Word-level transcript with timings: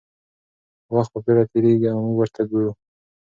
وخت 0.95 1.09
په 1.13 1.19
بېړه 1.25 1.43
تېرېږي 1.51 1.87
او 1.93 1.99
موږ 2.05 2.15
ورته 2.17 2.41
ګورو. 2.49 2.71